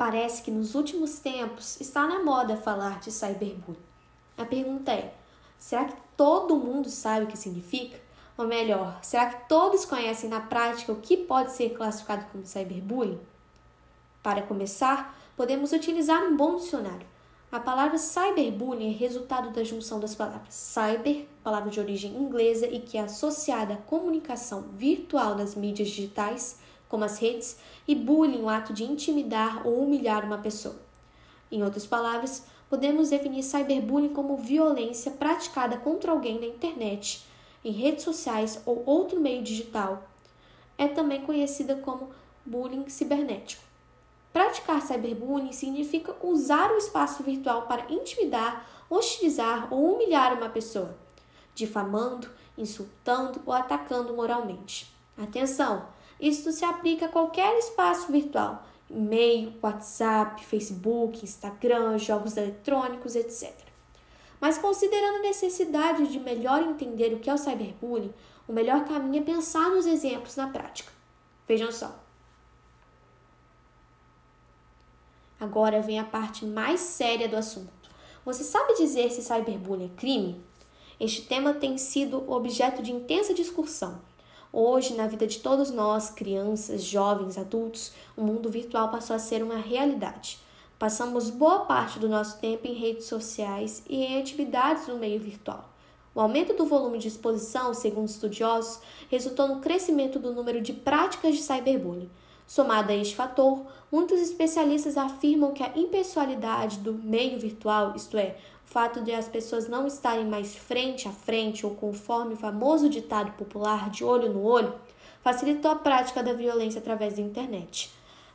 [0.00, 3.76] Parece que nos últimos tempos está na moda falar de cyberbullying.
[4.34, 5.12] A pergunta é:
[5.58, 8.00] será que todo mundo sabe o que significa?
[8.38, 13.20] Ou melhor, será que todos conhecem na prática o que pode ser classificado como cyberbullying?
[14.22, 17.06] Para começar, podemos utilizar um bom dicionário.
[17.52, 22.80] A palavra cyberbullying é resultado da junção das palavras cyber, palavra de origem inglesa e
[22.80, 26.58] que é associada à comunicação virtual nas mídias digitais,
[26.90, 27.56] como as redes,
[27.88, 30.76] e bullying, o ato de intimidar ou humilhar uma pessoa.
[31.50, 37.24] Em outras palavras, podemos definir cyberbullying como violência praticada contra alguém na internet,
[37.64, 40.02] em redes sociais ou outro meio digital.
[40.76, 42.10] É também conhecida como
[42.44, 43.62] bullying cibernético.
[44.32, 50.96] Praticar cyberbullying significa usar o espaço virtual para intimidar, hostilizar ou humilhar uma pessoa,
[51.54, 54.92] difamando, insultando ou atacando moralmente.
[55.16, 55.86] Atenção!
[56.20, 63.54] Isso se aplica a qualquer espaço virtual, e-mail, WhatsApp, Facebook, Instagram, jogos eletrônicos, etc.
[64.38, 68.12] Mas considerando a necessidade de melhor entender o que é o cyberbullying,
[68.46, 70.92] o melhor caminho é pensar nos exemplos na prática.
[71.48, 71.98] Vejam só.
[75.38, 77.90] Agora vem a parte mais séria do assunto.
[78.24, 80.44] Você sabe dizer se cyberbullying é crime?
[80.98, 84.02] Este tema tem sido objeto de intensa discussão.
[84.52, 89.44] Hoje, na vida de todos nós, crianças, jovens, adultos, o mundo virtual passou a ser
[89.44, 90.40] uma realidade.
[90.76, 95.70] Passamos boa parte do nosso tempo em redes sociais e em atividades no meio virtual.
[96.12, 101.36] O aumento do volume de exposição, segundo estudiosos, resultou no crescimento do número de práticas
[101.36, 102.10] de cyberbullying.
[102.44, 108.36] Somado a este fator, muitos especialistas afirmam que a impessoalidade do meio virtual, isto é,
[108.70, 112.88] o fato de as pessoas não estarem mais frente a frente ou conforme o famoso
[112.88, 114.72] ditado popular de olho no olho,
[115.20, 117.90] facilitou a prática da violência através da internet.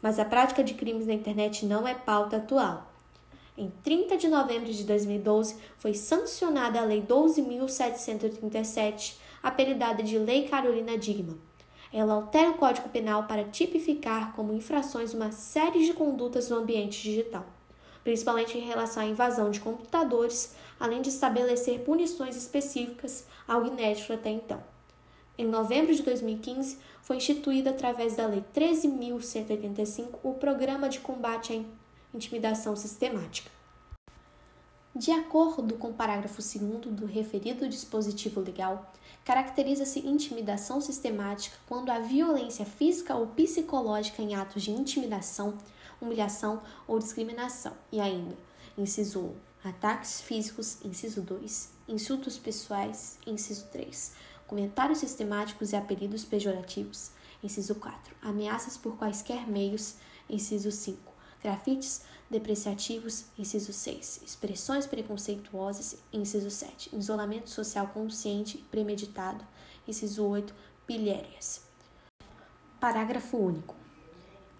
[0.00, 2.92] Mas a prática de crimes na internet não é pauta atual.
[3.58, 10.96] Em 30 de novembro de 2012, foi sancionada a Lei 12.737, apelidada de Lei Carolina
[10.96, 11.40] Digman
[11.92, 17.02] ela altera o Código Penal para tipificar como infrações uma série de condutas no ambiente
[17.02, 17.44] digital,
[18.02, 24.30] principalmente em relação à invasão de computadores, além de estabelecer punições específicas, algo inédito até
[24.30, 24.62] então.
[25.36, 31.52] Em novembro de 2015, foi instituído através da Lei 13.185 o Programa de Combate
[32.12, 33.59] à Intimidação Sistemática.
[34.94, 38.92] De acordo com o parágrafo 2 do referido dispositivo legal,
[39.24, 45.56] caracteriza-se intimidação sistemática quando há violência física ou psicológica em atos de intimidação,
[46.00, 47.72] humilhação ou discriminação.
[47.92, 48.36] E ainda,
[48.76, 54.12] inciso 1, ataques físicos, inciso 2, insultos pessoais, inciso 3,
[54.48, 57.12] comentários sistemáticos e apelidos pejorativos,
[57.44, 59.94] inciso 4, ameaças por quaisquer meios,
[60.28, 60.98] inciso 5,
[61.40, 69.44] grafites depreciativos, inciso 6, expressões preconceituosas, inciso 7, isolamento social consciente premeditado,
[69.86, 70.54] inciso 8,
[70.86, 71.62] pilhérias.
[72.78, 73.74] Parágrafo único.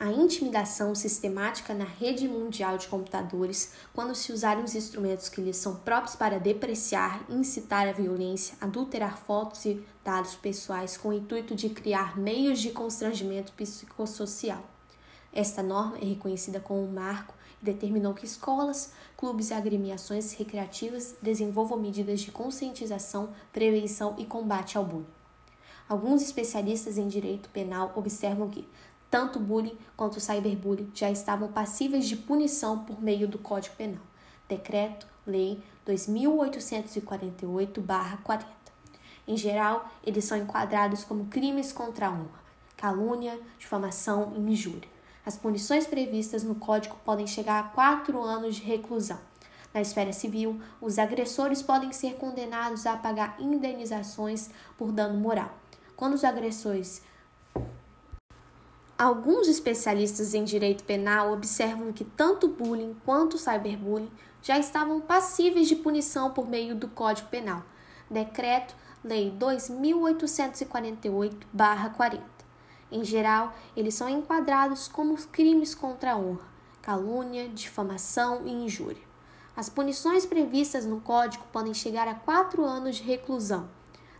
[0.00, 5.56] A intimidação sistemática na rede mundial de computadores, quando se usarem os instrumentos que lhes
[5.56, 11.54] são próprios para depreciar, incitar a violência, adulterar fotos e dados pessoais com o intuito
[11.54, 14.64] de criar meios de constrangimento psicossocial
[15.32, 21.76] esta norma é reconhecida como um marco determinou que escolas, clubes e agremiações recreativas desenvolvam
[21.78, 25.06] medidas de conscientização, prevenção e combate ao bullying.
[25.88, 28.64] Alguns especialistas em direito penal observam que
[29.10, 34.02] tanto bullying quanto cyberbullying já estavam passíveis de punição por meio do Código Penal,
[34.48, 38.44] Decreto Lei 2848-40.
[39.26, 42.40] Em geral, eles são enquadrados como crimes contra a honra,
[42.76, 44.97] calúnia, difamação e injúria.
[45.28, 49.18] As punições previstas no Código podem chegar a quatro anos de reclusão.
[49.74, 55.52] Na esfera civil, os agressores podem ser condenados a pagar indenizações por dano moral.
[55.94, 57.02] Quando os agressores
[58.96, 64.10] Alguns especialistas em direito penal observam que tanto bullying quanto cyberbullying
[64.42, 67.62] já estavam passíveis de punição por meio do Código Penal,
[68.10, 68.74] Decreto
[69.04, 72.37] Lei 2848-40.
[72.90, 76.46] Em geral, eles são enquadrados como crimes contra a honra,
[76.80, 79.02] calúnia, difamação e injúria.
[79.54, 83.68] As punições previstas no Código podem chegar a quatro anos de reclusão.